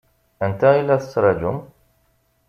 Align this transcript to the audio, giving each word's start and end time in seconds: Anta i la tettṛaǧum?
Anta 0.45 0.69
i 0.77 0.81
la 0.85 0.95
tettṛaǧum? 1.01 1.57